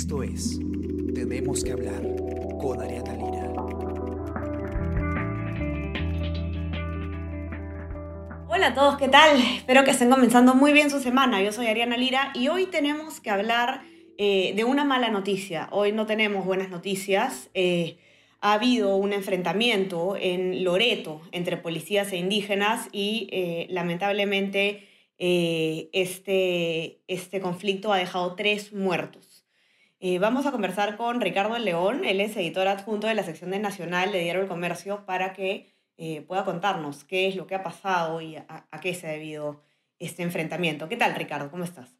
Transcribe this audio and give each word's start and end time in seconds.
Esto 0.00 0.22
es 0.22 0.58
Tenemos 1.14 1.62
que 1.62 1.72
hablar 1.72 2.00
con 2.58 2.80
Ariana 2.80 3.12
Lira. 3.12 3.52
Hola 8.48 8.68
a 8.68 8.74
todos, 8.74 8.96
¿qué 8.96 9.08
tal? 9.08 9.38
Espero 9.56 9.84
que 9.84 9.90
estén 9.90 10.08
comenzando 10.08 10.54
muy 10.54 10.72
bien 10.72 10.88
su 10.88 11.00
semana. 11.00 11.42
Yo 11.42 11.52
soy 11.52 11.66
Ariana 11.66 11.98
Lira 11.98 12.32
y 12.34 12.48
hoy 12.48 12.64
tenemos 12.64 13.20
que 13.20 13.28
hablar 13.28 13.82
eh, 14.16 14.54
de 14.56 14.64
una 14.64 14.86
mala 14.86 15.10
noticia. 15.10 15.68
Hoy 15.70 15.92
no 15.92 16.06
tenemos 16.06 16.46
buenas 16.46 16.70
noticias. 16.70 17.50
Eh, 17.52 17.98
ha 18.40 18.54
habido 18.54 18.96
un 18.96 19.12
enfrentamiento 19.12 20.16
en 20.18 20.64
Loreto 20.64 21.20
entre 21.30 21.58
policías 21.58 22.10
e 22.12 22.16
indígenas 22.16 22.88
y 22.90 23.28
eh, 23.32 23.66
lamentablemente 23.68 24.88
este, 25.18 27.02
este 27.06 27.42
conflicto 27.42 27.92
ha 27.92 27.98
dejado 27.98 28.34
tres 28.34 28.72
muertos. 28.72 29.29
Vamos 30.20 30.46
a 30.46 30.52
conversar 30.52 30.96
con 30.96 31.20
Ricardo 31.20 31.58
León, 31.58 32.04
él 32.04 32.20
es 32.20 32.36
editor 32.36 32.68
adjunto 32.68 33.06
de 33.06 33.14
la 33.14 33.22
sección 33.22 33.50
de 33.50 33.58
Nacional 33.58 34.12
de 34.12 34.20
Diario 34.20 34.40
del 34.40 34.48
Comercio, 34.48 35.04
para 35.06 35.32
que 35.32 35.74
pueda 36.26 36.44
contarnos 36.44 37.04
qué 37.04 37.28
es 37.28 37.36
lo 37.36 37.46
que 37.46 37.54
ha 37.54 37.62
pasado 37.62 38.20
y 38.22 38.36
a, 38.36 38.66
qué 38.80 38.94
se 38.94 39.06
ha 39.06 39.12
debido 39.12 39.62
este 39.98 40.22
enfrentamiento. 40.22 40.88
¿Qué 40.88 40.96
tal, 40.96 41.14
Ricardo? 41.14 41.50
¿Cómo 41.50 41.64
estás? 41.64 41.90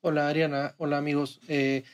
Hola 0.00 0.28
Ariana, 0.28 0.74
hola 0.78 0.98
amigos. 0.98 1.40
Eh, 1.46 1.84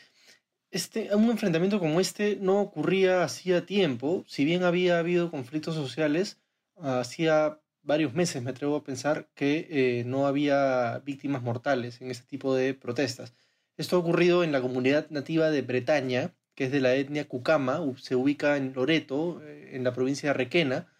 este, 0.70 1.14
un 1.14 1.30
enfrentamiento 1.30 1.78
como 1.78 2.00
este 2.00 2.36
no 2.40 2.60
ocurría 2.60 3.22
hacía 3.22 3.66
tiempo, 3.66 4.24
si 4.26 4.46
bien 4.46 4.62
había 4.64 4.98
habido 4.98 5.30
conflictos 5.30 5.74
sociales, 5.74 6.38
hacía 6.80 7.60
varios 7.82 8.14
meses 8.14 8.42
me 8.42 8.50
atrevo 8.50 8.76
a 8.76 8.84
pensar 8.84 9.28
que 9.34 9.66
eh, 9.70 10.04
no 10.04 10.26
había 10.26 11.00
víctimas 11.04 11.42
mortales 11.42 12.00
en 12.00 12.10
este 12.10 12.26
tipo 12.26 12.54
de 12.54 12.74
protestas. 12.74 13.34
Esto 13.78 13.96
ha 13.96 14.00
ocurrido 14.00 14.44
en 14.44 14.52
la 14.52 14.60
comunidad 14.60 15.08
nativa 15.08 15.48
de 15.50 15.62
Bretaña, 15.62 16.34
que 16.54 16.64
es 16.64 16.72
de 16.72 16.80
la 16.80 16.94
etnia 16.94 17.26
Cucama, 17.26 17.80
se 17.96 18.16
ubica 18.16 18.58
en 18.58 18.74
Loreto, 18.74 19.40
eh, 19.42 19.70
en 19.72 19.84
la 19.84 19.94
provincia 19.94 20.28
de 20.28 20.34
Requena, 20.34 20.92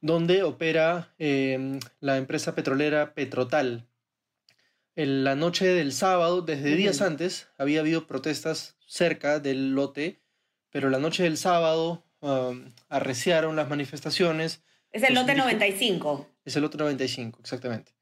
donde 0.00 0.42
opera 0.42 1.14
la 1.18 2.16
empresa 2.18 2.54
petrolera 2.54 3.14
Petrotal 3.14 3.86
en 4.96 5.24
la 5.24 5.34
noche 5.34 5.66
del 5.66 5.92
sábado, 5.92 6.42
desde 6.42 6.76
días 6.76 7.00
antes, 7.00 7.48
había 7.58 7.80
habido 7.80 8.06
protestas 8.06 8.76
cerca 8.86 9.40
del 9.40 9.72
lote, 9.74 10.20
pero 10.70 10.88
la 10.88 10.98
noche 10.98 11.24
del 11.24 11.36
sábado 11.36 12.04
arreciaron 12.88 13.56
las 13.56 13.68
manifestaciones. 13.68 14.62
Es 14.92 15.02
el 15.02 15.14
lote 15.14 15.34
95. 15.34 16.28
Es 16.44 16.56
el 16.56 16.62
lote 16.62 16.78
95, 16.78 17.40
exactamente. 17.40 17.92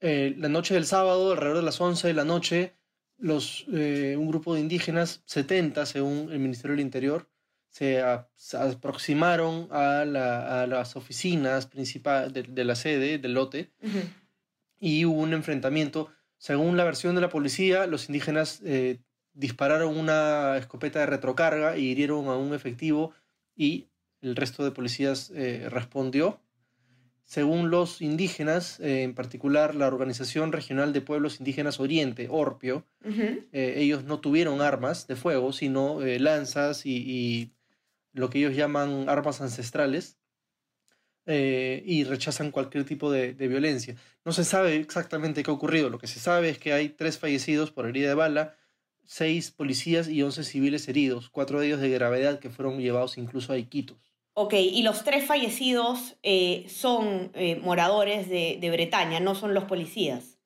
Eh, 0.00 0.34
la 0.38 0.48
noche 0.48 0.74
del 0.74 0.86
sábado, 0.86 1.32
alrededor 1.32 1.58
de 1.58 1.64
las 1.64 1.80
11 1.80 2.08
de 2.08 2.14
la 2.14 2.24
noche, 2.24 2.74
los, 3.18 3.66
eh, 3.72 4.16
un 4.18 4.28
grupo 4.28 4.54
de 4.54 4.60
indígenas, 4.60 5.22
70 5.26 5.86
según 5.86 6.30
el 6.30 6.38
Ministerio 6.38 6.76
del 6.76 6.84
Interior, 6.84 7.28
se, 7.70 8.00
aproximaron 8.00 9.68
a, 9.70 10.04
las 10.04 10.96
oficinas 10.96 11.66
principales 11.66 12.32
de, 12.32 12.64
la 12.64 12.74
sede 12.74 13.18
del 13.18 13.34
lote 13.34 13.70
y 14.78 15.04
hubo 15.04 15.20
un 15.20 15.32
enfrentamiento. 15.32 16.10
Según 16.38 16.76
la 16.76 16.84
versión 16.84 17.14
de 17.14 17.20
la 17.20 17.28
policía, 17.28 17.86
los 17.86 18.08
indígenas 18.08 18.60
eh, 18.64 19.00
dispararon 19.32 19.96
una 19.96 20.56
escopeta 20.56 21.00
de 21.00 21.06
retrocarga 21.06 21.76
y 21.76 21.86
hirieron 21.86 22.28
a 22.28 22.36
un 22.36 22.54
efectivo 22.54 23.12
y 23.54 23.88
el 24.20 24.34
resto 24.34 24.64
de 24.64 24.70
policías 24.70 25.30
eh, 25.34 25.66
respondió. 25.68 26.40
Según 27.28 27.70
los 27.70 28.00
indígenas, 28.00 28.80
eh, 28.80 29.02
en 29.02 29.14
particular 29.14 29.76
la 29.76 29.86
Organización 29.86 30.50
Regional 30.50 30.92
de 30.92 31.02
Pueblos 31.02 31.38
Indígenas 31.38 31.78
Oriente, 31.78 32.26
Orpio, 32.28 32.86
ellos 33.52 34.04
no 34.04 34.18
tuvieron 34.18 34.62
armas 34.62 35.06
de 35.06 35.14
fuego, 35.14 35.52
sino 35.52 36.00
lanzas 36.00 36.86
y, 36.86 37.52
lo 38.14 38.30
que 38.30 38.38
ellos 38.38 38.56
llaman 38.56 39.10
armas 39.10 39.42
ancestrales. 39.42 40.18
Eh, 41.30 41.82
y 41.84 42.04
rechazan 42.04 42.50
cualquier 42.50 42.84
tipo 42.84 43.12
de, 43.12 43.34
violencia. 43.34 43.96
No 44.24 44.32
se 44.32 44.44
sabe 44.44 44.76
exactamente 44.76 45.42
qué 45.42 45.50
ha 45.50 45.54
ocurrido. 45.54 45.90
Lo 45.90 45.98
que 45.98 46.06
se 46.06 46.20
sabe 46.20 46.48
es 46.48 46.58
que 46.58 46.72
hay 46.72 46.88
tres 46.88 47.18
fallecidos 47.18 47.70
por 47.70 47.86
herida 47.86 48.08
de 48.08 48.14
bala, 48.14 48.56
seis 49.04 49.50
policías 49.50 50.08
y 50.08 50.22
once 50.22 50.42
civiles 50.42 50.88
heridos, 50.88 51.28
cuatro 51.28 51.60
de 51.60 51.66
ellos 51.66 51.80
de 51.82 51.90
gravedad 51.90 52.38
que 52.38 52.48
fueron 52.48 52.78
llevados 52.78 53.18
incluso 53.18 53.52
a 53.52 53.58
Iquitos. 53.58 54.07
Ok, 54.40 54.54
y 54.54 54.82
los 54.82 55.02
tres 55.02 55.26
fallecidos 55.26 56.16
eh, 56.22 56.64
son 56.68 57.32
eh, 57.34 57.56
moradores 57.56 58.28
de, 58.28 58.70
Bretaña, 58.70 59.18
no 59.18 59.34
son 59.34 59.52
los 59.54 59.64
policías. 59.64 60.38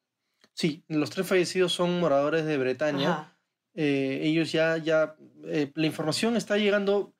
Sí, 0.54 0.82
los 0.88 1.10
tres 1.10 1.26
fallecidos 1.26 1.72
son 1.72 2.00
moradores 2.00 2.44
de 2.44 2.56
Bretaña. 2.56 3.34
ellos 3.74 4.52
ya, 4.52 4.76
ya, 4.78 5.16
la 5.74 5.86
información 5.86 6.36
está 6.36 6.56
llegando 6.56 7.12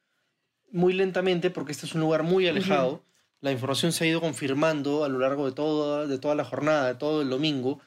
muy 0.70 0.92
lentamente 0.92 1.50
porque 1.50 1.72
este 1.72 1.86
es 1.86 1.94
un 1.94 2.00
lugar 2.00 2.22
muy 2.22 2.46
alejado 2.48 3.02
la 3.42 3.50
información 3.50 3.92
se 3.92 4.04
ha 4.04 4.06
ido 4.06 4.20
confirmando 4.20 5.04
a 5.04 5.08
lo 5.08 5.18
largo 5.18 5.46
de 5.46 5.52
toda, 5.52 6.06
de 6.06 6.18
toda 6.18 6.36
la 6.36 6.44
jornada, 6.44 6.86
de 6.86 6.94
todo 6.94 7.22
el 7.22 7.28
domingo. 7.28 7.80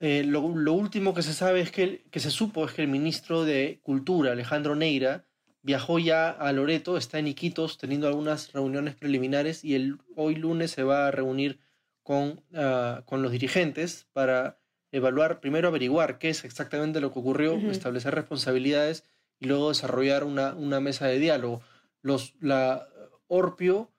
Eh, 0.00 0.22
lo, 0.22 0.42
último 0.42 1.14
que 1.14 1.22
se 1.22 1.32
sabe 1.32 1.62
es 1.62 1.72
que, 1.72 2.04
que 2.10 2.20
se 2.20 2.30
supo 2.30 2.66
es 2.66 2.72
que 2.72 2.82
el 2.82 2.88
ministro 2.88 3.44
de 3.44 3.80
Cultura, 3.82 4.32
Alejandro 4.32 4.76
Neira, 4.76 5.24
viajó 5.62 5.98
ya 5.98 6.30
a 6.30 6.52
Loreto, 6.52 6.96
está 6.96 7.18
en 7.18 7.28
Iquitos 7.28 7.78
teniendo 7.78 8.06
algunas 8.08 8.52
reuniones 8.52 8.94
preliminares 8.94 9.64
y 9.64 9.74
el, 9.74 9.98
hoy 10.16 10.34
lunes 10.34 10.70
se 10.72 10.82
va 10.82 11.06
a 11.06 11.10
reunir 11.10 11.60
con, 12.02 12.42
ah, 12.54 13.02
con 13.06 13.22
los 13.22 13.32
dirigentes 13.32 14.06
para 14.12 14.58
evaluar, 14.90 15.40
primero 15.40 15.68
averiguar 15.68 16.18
qué 16.18 16.28
es 16.28 16.44
exactamente 16.44 17.00
lo 17.00 17.12
que 17.12 17.18
ocurrió, 17.18 17.54
establecer 17.70 18.14
responsabilidades 18.14 19.04
y 19.38 19.46
luego 19.46 19.70
desarrollar 19.70 20.24
una, 20.24 20.54
una 20.54 20.80
mesa 20.80 21.06
de 21.06 21.18
diálogo. 21.18 21.62
Los, 22.02 22.34
la 22.40 22.88
Orpio 23.26 23.90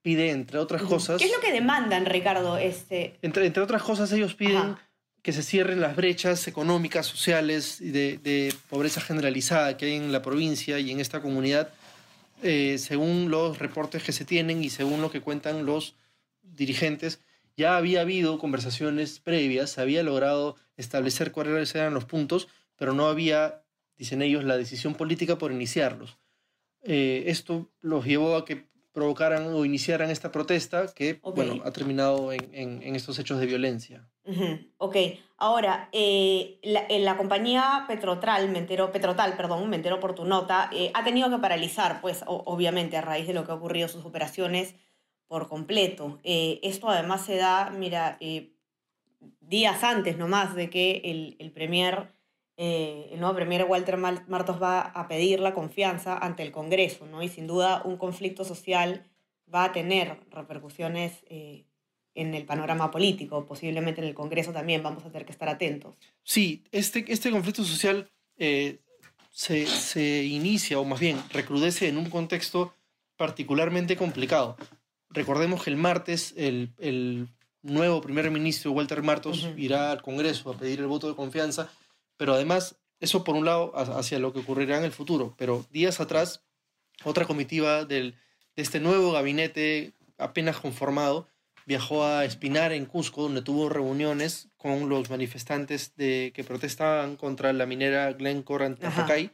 pide, 0.00 0.30
entre 0.30 0.58
otras 0.58 0.82
cosas... 0.82 1.18
¿Qué 1.18 1.26
es 1.26 1.32
lo 1.32 1.40
que 1.40 1.52
demandan, 1.52 2.06
Ricardo? 2.06 2.56
Este... 2.56 3.18
Entre, 3.20 3.44
entre 3.44 3.62
otras 3.62 3.82
cosas, 3.82 4.10
ellos 4.12 4.34
piden 4.34 4.76
que 5.22 5.32
se 5.32 5.42
cierren 5.42 5.80
las 5.80 5.96
brechas 5.96 6.48
económicas, 6.48 7.06
sociales 7.06 7.80
y 7.80 7.90
de, 7.90 8.54
pobreza 8.68 9.00
generalizada 9.00 9.76
que 9.76 9.86
hay 9.86 9.96
en 9.96 10.12
la 10.12 10.22
provincia 10.22 10.78
y 10.78 10.90
en 10.90 11.00
esta 11.00 11.20
comunidad, 11.20 11.70
eh, 12.42 12.78
según 12.78 13.30
los 13.30 13.58
reportes 13.58 14.02
que 14.02 14.12
se 14.12 14.24
tienen 14.24 14.64
y 14.64 14.70
según 14.70 15.02
lo 15.02 15.10
que 15.10 15.20
cuentan 15.20 15.66
los 15.66 15.94
dirigentes. 16.42 17.20
Ya 17.56 17.76
había 17.76 18.00
habido 18.00 18.38
conversaciones 18.38 19.20
previas, 19.20 19.70
se 19.70 19.80
había 19.82 20.02
logrado 20.02 20.56
establecer 20.76 21.32
cuáles 21.32 21.74
eran 21.74 21.92
los 21.92 22.06
puntos, 22.06 22.48
pero 22.76 22.94
no 22.94 23.06
había, 23.08 23.62
dicen 23.98 24.22
ellos, 24.22 24.44
la 24.44 24.56
decisión 24.56 24.94
política 24.94 25.36
por 25.36 25.52
iniciarlos. 25.52 26.16
Eh, 26.82 27.24
esto 27.26 27.70
los 27.82 28.06
llevó 28.06 28.36
a 28.36 28.46
que 28.46 28.64
provocaran 28.92 29.54
o 29.54 29.64
iniciaran 29.64 30.10
esta 30.10 30.32
protesta 30.32 30.92
que, 30.94 31.20
bueno, 31.22 31.62
ha 31.64 31.70
terminado 31.70 32.32
en, 32.32 32.52
en, 32.52 32.96
estos 32.96 33.18
hechos 33.18 33.38
de 33.38 33.46
violencia. 33.46 34.08
Ok, 34.78 34.96
ahora, 35.38 35.88
eh, 35.92 36.58
la, 36.62 36.84
en 36.88 37.04
la, 37.04 37.16
compañía 37.16 37.84
Petrotral, 37.88 38.48
me 38.50 38.58
entero, 38.58 38.92
Petrotal, 38.92 39.36
perdón, 39.36 39.68
me 39.68 39.76
entero 39.76 40.00
por 40.00 40.14
tu 40.14 40.24
nota, 40.24 40.70
eh, 40.72 40.90
ha 40.94 41.04
tenido 41.04 41.30
que 41.30 41.38
paralizar, 41.38 42.00
pues, 42.00 42.22
obviamente, 42.26 42.96
a 42.96 43.00
raíz 43.00 43.26
de 43.26 43.34
lo 43.34 43.44
que 43.44 43.52
ha 43.52 43.54
ocurrido, 43.54 43.88
sus 43.88 44.04
operaciones 44.04 44.74
por 45.26 45.48
completo. 45.48 46.18
Eh, 46.24 46.60
esto 46.62 46.88
además 46.88 47.24
se 47.24 47.36
da, 47.36 47.70
mira, 47.70 48.18
días 49.40 49.82
antes 49.84 50.16
nomás 50.16 50.54
de 50.54 50.70
que 50.70 51.02
el, 51.04 51.36
el 51.38 51.52
Premier 51.52 52.08
eh, 52.62 53.08
el 53.10 53.20
nuevo 53.20 53.34
premier 53.34 53.64
Walter 53.66 53.96
Martos 53.96 54.62
va 54.62 54.82
a 54.82 55.08
pedir 55.08 55.40
la 55.40 55.54
confianza 55.54 56.18
ante 56.18 56.42
el 56.42 56.52
Congreso, 56.52 57.06
¿no? 57.06 57.22
Y 57.22 57.30
sin 57.30 57.46
duda 57.46 57.80
un 57.86 57.96
conflicto 57.96 58.44
social 58.44 59.06
va 59.52 59.64
a 59.64 59.72
tener 59.72 60.18
repercusiones 60.30 61.24
eh, 61.30 61.64
en 62.14 62.34
el 62.34 62.44
panorama 62.44 62.90
político, 62.90 63.46
posiblemente 63.46 64.02
en 64.02 64.08
el 64.08 64.12
Congreso 64.12 64.52
también 64.52 64.82
vamos 64.82 65.02
a 65.06 65.10
tener 65.10 65.24
que 65.24 65.32
estar 65.32 65.48
atentos. 65.48 65.96
Sí, 66.22 66.62
este, 66.70 67.02
este 67.10 67.30
conflicto 67.30 67.64
social 67.64 68.10
eh, 68.36 68.80
se, 69.30 69.64
se, 69.64 70.24
inicia, 70.24 70.78
o 70.78 70.84
más 70.84 71.00
bien 71.00 71.16
recrudece 71.32 71.88
en 71.88 71.96
un 71.96 72.10
contexto 72.10 72.74
particularmente 73.16 73.96
complicado. 73.96 74.58
Recordemos 75.08 75.64
que 75.64 75.70
el 75.70 75.76
martes 75.76 76.34
el, 76.36 76.74
el 76.76 77.26
nuevo 77.62 78.02
primer 78.02 78.30
ministro 78.30 78.72
Walter 78.72 79.02
Martos 79.02 79.48
irá 79.56 79.92
al 79.92 80.02
Congreso 80.02 80.50
a 80.50 80.58
pedir 80.58 80.80
el 80.80 80.88
voto 80.88 81.08
de 81.08 81.16
confianza 81.16 81.70
pero 82.20 82.34
además, 82.34 82.76
eso 83.00 83.24
por 83.24 83.34
un 83.34 83.46
lado 83.46 83.72
hacia 83.74 84.18
lo 84.18 84.34
que 84.34 84.40
ocurrirá 84.40 84.76
en 84.76 84.84
el 84.84 84.92
futuro, 84.92 85.34
pero 85.38 85.64
días 85.70 86.00
atrás, 86.00 86.42
otra 87.02 87.24
comitiva 87.24 87.86
del, 87.86 88.14
de 88.56 88.62
este 88.62 88.78
nuevo 88.78 89.12
gabinete 89.12 89.94
apenas 90.18 90.58
conformado 90.58 91.26
viajó 91.64 92.04
a 92.04 92.26
Espinar 92.26 92.72
en 92.72 92.84
Cusco, 92.84 93.22
donde 93.22 93.40
tuvo 93.40 93.70
reuniones 93.70 94.50
con 94.58 94.90
los 94.90 95.08
manifestantes 95.08 95.96
de, 95.96 96.32
que 96.34 96.44
protestaban 96.44 97.16
contra 97.16 97.54
la 97.54 97.64
minera 97.64 98.12
Glencore 98.12 98.66
Antofagay. 98.66 99.30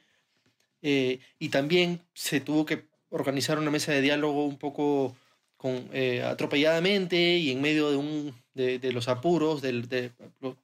Eh, 0.81 1.19
y 1.41 1.49
también 1.49 2.03
se 2.15 2.39
tuvo 2.39 2.67
que 2.67 2.87
organizar 3.09 3.59
una 3.59 3.73
mesa 3.73 3.91
de 3.91 4.01
diálogo 4.01 4.47
un 4.47 4.59
poco 4.59 5.17
con, 5.57 5.89
eh, 5.93 6.23
atropelladamente 6.23 7.37
y 7.39 7.51
en 7.51 7.61
medio 7.61 7.91
de, 7.91 7.97
un, 7.97 8.33
de, 8.55 8.93
los 8.93 9.09
apuros. 9.09 9.61
de, 9.61 10.13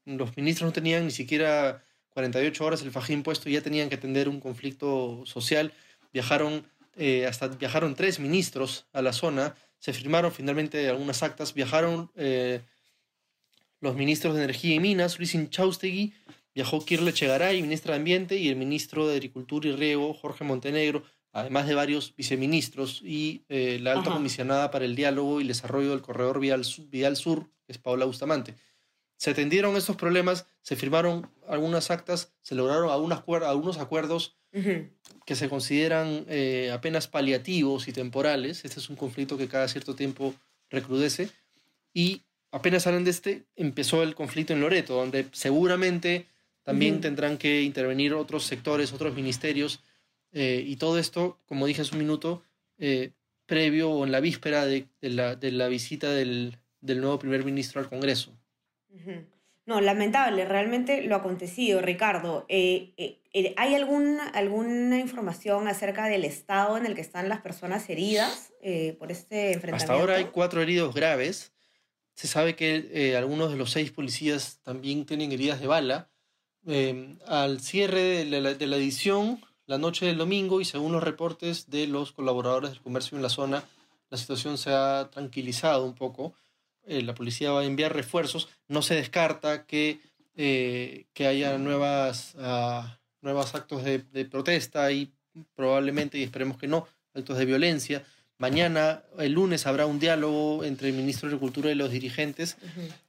los 0.04 0.36
ministros 0.36 0.68
no 0.68 0.72
tenían 0.72 1.06
ni 1.06 1.10
siquiera 1.10 1.82
48 2.12 2.64
horas 2.64 2.82
el 2.82 2.90
fajín 2.90 3.22
puesto 3.22 3.48
ya 3.48 3.60
tenían 3.60 3.88
que 3.88 3.96
atender 3.96 4.28
un 4.28 4.40
conflicto 4.40 5.22
social. 5.24 5.72
Viajaron, 6.12 6.66
eh, 6.96 7.26
hasta 7.26 7.48
viajaron 7.48 7.94
tres 7.94 8.20
ministros 8.20 8.86
a 8.92 9.02
la 9.02 9.12
zona, 9.12 9.54
se 9.78 9.92
firmaron 9.92 10.30
finalmente 10.30 10.88
algunas 10.88 11.22
actas, 11.22 11.54
viajaron 11.54 12.10
eh, 12.14 12.60
los 13.80 13.96
ministros 13.96 14.34
de 14.34 14.44
Energía 14.44 14.76
y 14.76 14.80
Minas, 14.80 15.18
Luis 15.18 15.34
Inchaustegui, 15.34 16.12
viajó 16.54 16.84
Kirle 16.84 17.12
Chegaray, 17.12 17.60
ministra 17.62 17.94
de 17.94 17.98
Ambiente, 17.98 18.36
y 18.36 18.48
el 18.48 18.56
ministro 18.56 19.08
de 19.08 19.14
Agricultura 19.14 19.68
y 19.68 19.72
Riego, 19.72 20.14
Jorge 20.14 20.44
Montenegro, 20.44 21.02
además 21.32 21.66
de 21.66 21.74
varios 21.74 22.14
viceministros, 22.14 23.00
y 23.02 23.42
eh, 23.48 23.78
la 23.80 23.92
alta 23.92 24.12
comisionada 24.12 24.70
para 24.70 24.84
el 24.84 24.94
diálogo 24.94 25.40
y 25.40 25.42
el 25.42 25.48
desarrollo 25.48 25.90
del 25.90 26.02
corredor 26.02 26.38
vial, 26.38 26.62
vial 26.90 27.16
Sur, 27.16 27.50
que 27.66 27.72
es 27.72 27.78
Paola 27.78 28.04
Bustamante. 28.04 28.54
Se 29.22 29.30
atendieron 29.30 29.76
estos 29.76 29.94
problemas, 29.94 30.46
se 30.62 30.74
firmaron 30.74 31.30
algunas 31.46 31.92
actas, 31.92 32.32
se 32.42 32.56
lograron 32.56 32.90
algunos 32.90 33.78
acuerdos 33.78 34.34
que 34.50 35.36
se 35.36 35.48
consideran 35.48 36.24
eh, 36.28 36.72
apenas 36.72 37.06
paliativos 37.06 37.86
y 37.86 37.92
temporales. 37.92 38.64
Este 38.64 38.80
es 38.80 38.90
un 38.90 38.96
conflicto 38.96 39.38
que 39.38 39.46
cada 39.46 39.68
cierto 39.68 39.94
tiempo 39.94 40.34
recrudece. 40.70 41.28
Y 41.94 42.22
apenas 42.50 42.82
salen 42.82 43.04
de 43.04 43.12
este, 43.12 43.44
empezó 43.54 44.02
el 44.02 44.16
conflicto 44.16 44.54
en 44.54 44.60
Loreto, 44.60 44.94
donde 44.94 45.26
seguramente 45.30 46.26
también 46.64 47.00
tendrán 47.00 47.38
que 47.38 47.62
intervenir 47.62 48.14
otros 48.14 48.42
sectores, 48.42 48.92
otros 48.92 49.14
ministerios. 49.14 49.84
Eh, 50.32 50.64
y 50.66 50.74
todo 50.74 50.98
esto, 50.98 51.38
como 51.46 51.66
dije 51.66 51.82
hace 51.82 51.92
un 51.92 52.00
minuto, 52.00 52.42
eh, 52.76 53.12
previo 53.46 53.88
o 53.88 54.04
en 54.04 54.10
la 54.10 54.18
víspera 54.18 54.66
de, 54.66 54.88
la, 55.00 55.36
de 55.36 55.52
la, 55.52 55.68
visita 55.68 56.10
del, 56.10 56.58
del, 56.80 57.00
nuevo 57.00 57.20
primer 57.20 57.44
ministro 57.44 57.80
al 57.80 57.88
Congreso. 57.88 58.36
No, 59.64 59.80
lamentable, 59.80 60.44
realmente 60.44 61.02
lo 61.02 61.16
acontecido, 61.16 61.80
Ricardo. 61.80 62.44
Eh, 62.48 63.20
¿Hay 63.56 63.74
algún, 63.74 64.18
alguna 64.34 64.98
información 64.98 65.68
acerca 65.68 66.06
del 66.06 66.24
estado 66.24 66.76
en 66.76 66.86
el 66.86 66.94
que 66.94 67.00
están 67.00 67.28
las 67.28 67.40
personas 67.40 67.88
heridas 67.88 68.52
por 68.98 69.12
este 69.12 69.52
enfrentamiento? 69.52 69.76
Hasta 69.76 69.92
ahora 69.94 70.16
hay 70.16 70.24
cuatro 70.26 70.60
heridos 70.60 70.94
graves. 70.94 71.52
Se 72.14 72.26
sabe 72.26 72.56
que 72.56 73.14
algunos 73.16 73.50
de 73.50 73.56
los 73.56 73.70
seis 73.70 73.90
policías 73.92 74.58
también 74.62 75.06
tienen 75.06 75.32
heridas 75.32 75.60
de 75.60 75.66
bala. 75.66 76.12
Em, 76.64 77.18
al 77.26 77.60
cierre 77.60 78.24
de 78.24 78.40
la, 78.40 78.54
de 78.54 78.66
la, 78.68 78.76
edición, 78.76 79.40
la 79.66 79.78
noche 79.78 80.06
del 80.06 80.18
domingo, 80.18 80.60
y 80.60 80.64
según 80.64 80.92
los 80.92 81.02
reportes 81.02 81.68
de 81.70 81.88
los 81.88 82.12
colaboradores 82.12 82.70
del 82.70 82.80
comercio 82.80 83.16
en 83.16 83.22
la 83.22 83.28
zona, 83.28 83.64
la 84.10 84.16
situación 84.16 84.58
se 84.58 84.70
ha 84.70 85.10
tranquilizado 85.10 85.84
un 85.84 85.94
poco. 85.94 86.34
Eh, 86.84 87.02
la 87.02 87.14
policía 87.14 87.52
va 87.52 87.60
a 87.60 87.64
enviar 87.64 87.94
refuerzos. 87.94 88.48
No 88.68 88.82
se 88.82 88.94
descarta 88.94 89.66
que, 89.66 90.00
eh, 90.36 91.06
que 91.12 91.26
haya 91.26 91.58
nuevas, 91.58 92.34
uh, 92.36 92.86
nuevos 93.20 93.54
actos 93.54 93.84
de, 93.84 94.00
protesta 94.24 94.90
y 94.92 95.12
probablemente, 95.54 96.18
y 96.18 96.22
esperemos 96.22 96.58
que 96.58 96.68
no, 96.68 96.86
actos 97.14 97.38
de 97.38 97.44
violencia. 97.44 98.04
Mañana, 98.38 99.04
el 99.18 99.32
lunes, 99.32 99.66
habrá 99.66 99.86
un 99.86 100.00
diálogo 100.00 100.64
entre 100.64 100.88
el 100.88 100.94
ministro 100.94 101.28
de 101.28 101.36
Agricultura 101.36 101.70
y 101.70 101.76
los 101.76 101.90
dirigentes 101.90 102.56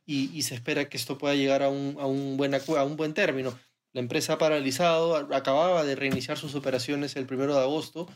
y, 0.06 0.42
se 0.44 0.54
espera 0.54 0.88
que 0.88 0.98
esto 0.98 1.18
pueda 1.18 1.34
llegar 1.34 1.64
a 1.64 1.69
un, 1.69 1.98
a 2.00 2.06
un, 2.06 2.38
buen, 2.38 2.54
a 2.54 2.84
un 2.84 2.96
buen 2.96 3.16
término. 3.16 3.58
La 3.94 4.02
empresa 4.02 4.34
ha 4.34 4.38
paralizado, 4.38 5.16
acababa 5.34 5.84
de 5.84 5.96
reiniciar 5.96 6.38
sus 6.38 6.54
operaciones 6.54 7.16
el 7.16 7.26
primero 7.26 7.56
de 7.56 7.62
agosto 7.62 8.08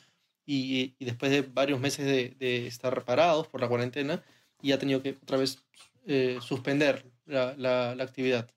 y, 0.46 0.94
y 1.00 1.06
después 1.06 1.32
de 1.32 1.42
varios 1.42 1.80
meses 1.80 2.06
de, 2.06 2.36
de, 2.38 2.68
estar 2.68 3.04
parados 3.04 3.48
por 3.48 3.62
la 3.62 3.68
cuarentena, 3.68 4.24
y 4.62 4.72
ha 4.72 4.80
tenido 4.80 5.02
que 5.02 5.18
otra 5.22 5.38
vez 5.38 5.64
eh, 6.06 6.38
suspender 6.42 7.06
la, 7.26 7.54
la, 7.58 7.92
actividad. 8.04 8.50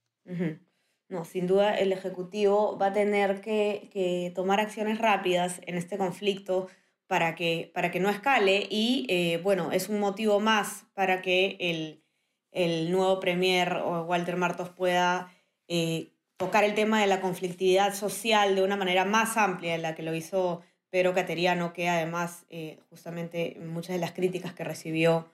No, 1.08 1.24
sin 1.24 1.46
duda 1.46 1.76
el 1.76 1.92
Ejecutivo 1.92 2.78
va 2.78 2.86
a 2.86 2.92
tener 2.92 3.40
que, 3.40 3.90
que 3.92 4.32
tomar 4.34 4.60
acciones 4.60 4.98
rápidas 4.98 5.60
en 5.66 5.76
este 5.76 5.98
conflicto 5.98 6.68
para 7.10 7.34
que, 7.34 7.72
para 7.74 7.90
que 7.90 7.98
no 7.98 8.08
escale 8.08 8.68
y 8.70 9.04
eh, 9.08 9.40
bueno, 9.42 9.72
es 9.72 9.88
un 9.88 9.98
motivo 9.98 10.38
más 10.38 10.86
para 10.94 11.22
que 11.22 11.56
el, 11.58 12.04
el 12.52 12.92
nuevo 12.92 13.18
Premier 13.18 13.82
Walter 14.06 14.36
Martos 14.36 14.68
pueda 14.68 15.32
eh, 15.66 16.12
tocar 16.36 16.62
el 16.62 16.74
tema 16.74 17.00
de 17.00 17.08
la 17.08 17.20
conflictividad 17.20 17.94
social 17.94 18.54
de 18.54 18.62
una 18.62 18.76
manera 18.76 19.04
más 19.04 19.36
amplia 19.36 19.74
en 19.74 19.82
la 19.82 19.96
que 19.96 20.04
lo 20.04 20.14
hizo 20.14 20.62
Pedro 20.88 21.12
Cateriano, 21.12 21.72
que 21.72 21.88
además 21.88 22.46
eh, 22.48 22.78
justamente 22.90 23.56
muchas 23.60 23.96
de 23.96 24.00
las 24.00 24.12
críticas 24.12 24.52
que 24.52 24.62
recibió 24.62 25.32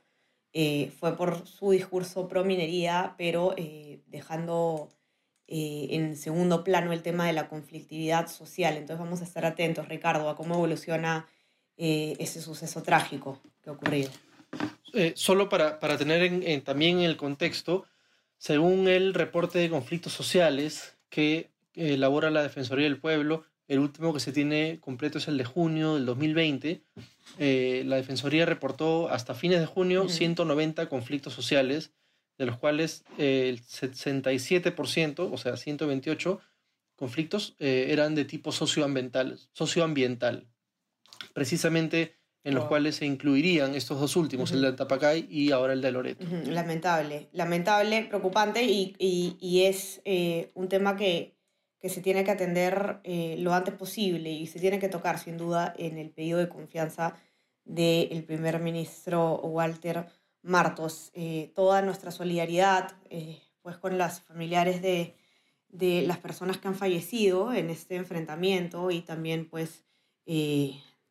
fue 0.99 1.17
por 1.17 1.47
su 1.47 1.70
discurso 1.70 2.29
pro 2.29 2.44
minería, 2.44 3.14
pero 3.19 3.55
dejando 4.06 4.88
en 5.49 6.17
segundo 6.17 6.64
plano 6.64 6.93
el 6.93 7.03
tema 7.03 7.26
de 7.26 7.32
la 7.32 7.49
conflictividad 7.49 8.29
social. 8.29 8.76
Entonces 8.76 9.05
vamos 9.05 9.20
a 9.20 9.25
estar 9.25 9.44
atentos, 9.44 9.88
Ricardo, 9.88 10.29
a 10.29 10.37
cómo 10.37 10.55
evoluciona 10.55 11.29
eh, 11.79 12.17
ese 12.19 12.41
suceso 12.41 12.82
trágico 12.82 13.38
que 13.62 13.69
ocurrió. 13.69 14.08
Eh, 14.94 15.12
solo 15.14 15.50
para, 15.50 15.79
para 15.79 15.99
tener 15.99 16.23
en, 16.23 16.62
también 16.62 17.00
el 17.00 17.19
contexto, 17.19 17.85
según 18.38 18.88
el 18.88 19.12
reporte 19.12 19.59
de 19.59 19.69
conflictos 19.69 20.14
sociales 20.14 20.97
que 21.11 21.50
elabora 21.75 22.31
la 22.31 22.43
Defensoría 22.43 22.85
del 22.85 22.99
Pueblo, 22.99 23.44
el 23.69 23.79
último 23.79 24.13
que 24.15 24.21
se 24.21 24.33
tiene 24.33 24.79
completo 24.81 25.19
es 25.19 25.29
el 25.29 25.39
de 25.39 25.45
junio 25.45 25.95
del 25.95 26.07
2020. 26.07 26.83
Eh, 27.39 27.83
la 27.87 27.97
Defensoría 27.97 28.47
reportó 28.47 29.09
hasta 29.09 29.35
fines 29.35 29.61
de 29.61 29.67
junio 29.67 30.09
190 30.09 30.89
conflictos 30.89 31.33
sociales, 31.33 31.93
de 32.39 32.47
los 32.47 32.59
cuales 32.59 33.05
el 33.19 33.63
67%, 33.63 35.29
o 35.33 35.37
sea, 35.37 35.57
128 35.57 36.41
conflictos, 36.97 37.57
eran 37.59 38.15
de 38.15 38.25
tipo 38.25 38.53
socioambiental. 38.53 39.39
socioambiental 39.53 40.47
precisamente 41.33 42.17
en 42.45 42.55
los 42.55 42.67
cuales 42.67 42.97
se 42.97 43.07
incluirían 43.07 43.75
estos 43.75 44.01
dos 44.01 44.15
últimos, 44.15 44.53
el 44.53 44.62
de 44.62 44.73
Tapacay 44.73 45.27
y 45.29 45.51
ahora 45.51 45.73
el 45.73 45.83
de 45.83 45.91
Loreto. 45.91 46.25
Lamentable, 46.47 47.29
lamentable, 47.33 48.05
preocupante 48.05 48.62
y, 48.62 48.95
y, 48.99 49.62
es 49.62 50.01
eh, 50.05 50.53
un 50.55 50.69
tema 50.69 50.97
que, 50.97 51.36
que, 51.81 51.88
se 51.88 52.00
tiene 52.00 52.25
que 52.25 52.31
atender 52.31 53.00
eh, 53.05 53.37
lo 53.38 53.55
antes 53.55 53.75
posible 53.75 54.31
y 54.31 54.46
se 54.46 54.61
tiene 54.61 54.78
que 54.78 54.88
tocar 54.88 55.19
sin 55.19 55.37
duda 55.37 55.75
en 55.78 55.99
el 55.99 56.11
pedido 56.11 56.38
de 56.38 56.49
confianza 56.49 57.14
del 57.64 58.25
primer 58.25 58.61
ministro 58.61 59.37
Walter 59.37 60.06
Martos. 60.42 61.11
Eh, 61.14 61.52
toda 61.54 61.83
nuestra 61.83 62.11
solidaridad 62.11 62.97
pues 63.62 63.78
con 63.78 63.99
las 63.99 64.21
familiares 64.21 64.80
de, 64.80 65.16
de, 65.68 66.02
las 66.02 66.18
personas 66.18 66.59
que 66.59 66.68
han 66.68 66.76
fallecido 66.76 67.52
en 67.52 67.71
este 67.71 67.97
enfrentamiento 67.97 68.90
y 68.90 69.00
también 69.00 69.49
pues 69.49 69.85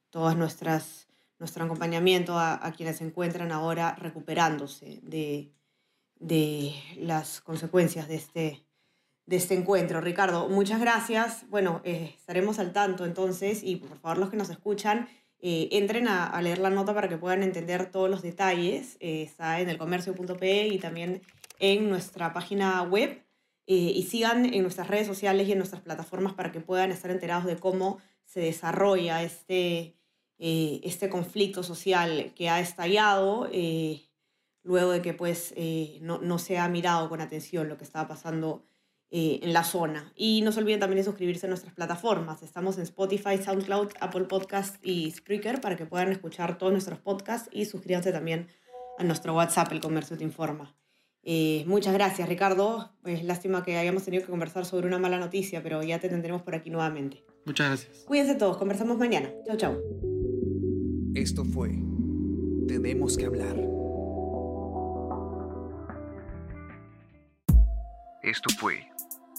todas 0.10 0.38
nuestras 0.38 1.06
nuestro 1.40 1.66
acompañamiento 1.66 2.40
a, 2.40 2.72
quienes 2.76 2.98
se 2.98 3.04
encuentran 3.04 3.52
ahora 3.52 3.96
recuperándose 3.96 5.00
de, 5.04 5.52
de 6.16 6.74
las 6.98 7.42
consecuencias 7.42 8.08
de 8.08 8.16
este, 8.16 8.65
de 9.26 9.36
este 9.38 9.56
encuentro. 9.56 10.02
Ricardo, 10.02 10.50
muchas 10.50 10.80
gracias. 10.80 11.50
Bueno, 11.50 11.82
eh, 11.84 12.14
estaremos 12.18 12.60
al 12.60 12.74
tanto 12.74 13.06
entonces 13.06 13.64
y 13.64 13.78
por 13.78 13.98
favor 14.00 14.18
los 14.18 14.30
que 14.30 14.38
nos 14.38 14.50
escuchan, 14.50 15.08
eh, 15.40 15.70
entren 15.72 16.08
a, 16.08 16.40
leer 16.42 16.60
la 16.60 16.70
nota 16.70 16.94
para 16.94 17.10
que 17.10 17.18
puedan 17.18 17.44
entender 17.44 17.92
todos 17.92 18.10
los 18.10 18.22
detalles. 18.22 18.98
Eh, 19.00 19.24
está 19.24 19.60
en 19.60 19.70
el 19.70 19.78
comercio.pe 19.78 20.68
y 20.68 20.80
también 20.80 21.22
en 21.60 21.90
nuestra 21.90 22.34
página 22.34 22.82
web. 22.84 23.22
y 23.68 24.04
sigan 24.04 24.46
en 24.46 24.62
nuestras 24.62 24.88
redes 24.88 25.08
sociales 25.08 25.48
y 25.48 25.52
en 25.54 25.58
nuestras 25.58 25.82
plataformas 25.82 26.34
para 26.34 26.52
que 26.52 26.60
puedan 26.60 26.92
estar 26.92 27.10
enterados 27.10 27.46
de 27.46 27.58
cómo 27.58 27.98
se 28.24 28.40
desarrolla 28.40 29.24
este, 29.24 29.96
este 30.38 31.10
conflicto 31.10 31.64
social 31.64 32.32
que 32.36 32.48
ha 32.48 32.60
estallado 32.60 33.50
luego 34.62 34.92
de 34.92 35.02
que 35.02 35.14
pues, 35.16 35.56
no, 36.02 36.20
no, 36.20 36.38
se 36.38 36.60
ha 36.60 36.68
mirado 36.70 37.10
con 37.10 37.22
atención 37.22 37.68
lo 37.68 37.78
que 37.78 37.86
estaba 37.86 38.08
pasando 38.08 38.64
en 39.12 39.54
la 39.54 39.64
zona. 39.64 40.12
Y 40.16 40.42
no 40.42 40.52
se 40.52 40.60
olviden 40.60 40.80
también 40.80 40.98
de 40.98 41.04
suscribirse 41.04 41.46
a 41.46 41.50
nuestras 41.50 41.74
plataformas. 41.74 42.44
Estamos 42.44 42.78
en 42.78 42.84
Spotify, 42.84 43.38
SoundCloud, 43.38 43.92
Apple 44.00 44.26
Podcast 44.26 44.76
y 44.86 45.12
Spreaker 45.12 45.62
para 45.62 45.76
que 45.76 45.86
puedan 45.86 46.12
escuchar 46.12 46.58
todos 46.58 46.72
nuestros 46.72 47.00
podcasts 47.00 47.50
y 47.52 47.66
suscríbanse 47.66 48.12
también 48.12 48.48
a 48.98 49.04
nuestro 49.04 49.34
WhatsApp, 49.34 49.72
El 49.72 49.80
Comercio 49.80 50.18
Te 50.18 50.24
Informa. 50.24 50.76
muchas 51.66 51.94
gracias, 51.94 52.28
Ricardo. 52.28 52.92
Es 53.06 53.24
lástima 53.24 53.64
que 53.64 53.78
hayamos 53.78 54.04
tenido 54.04 54.24
que 54.24 54.30
conversar 54.30 54.66
sobre 54.66 54.88
una 54.88 55.00
mala 55.00 55.18
noticia, 55.18 55.62
pero 55.64 55.82
ya 55.84 56.00
te 56.00 56.10
tendremos 56.10 56.42
por 56.42 56.56
aquí 56.56 56.70
nuevamente. 56.70 57.24
Muchas 57.46 57.68
gracias. 57.68 58.06
Cuídense 58.06 58.36
todos, 58.36 58.58
conversamos 58.58 58.98
mañana. 58.98 59.30
Chao, 59.46 59.58
chao. 59.58 59.78
Esto 61.14 61.46
fue 61.46 61.70
Tenemos 62.68 63.16
que 63.16 63.26
hablar. 63.26 63.56
Esto 68.24 68.50
fue 68.58 68.88